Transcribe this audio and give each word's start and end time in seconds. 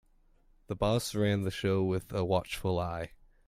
The 0.65 0.75
boss 0.75 1.13
ran 1.13 1.43
the 1.43 1.51
show 1.51 1.83
with 1.83 2.11
a 2.11 2.25
watchful 2.25 2.79
eye. 2.79 3.11